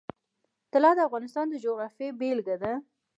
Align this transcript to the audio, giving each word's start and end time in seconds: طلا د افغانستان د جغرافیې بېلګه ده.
طلا 0.73 0.91
د 0.95 0.99
افغانستان 1.07 1.45
د 1.49 1.55
جغرافیې 1.65 2.07
بېلګه 2.19 2.55
ده. 2.63 2.73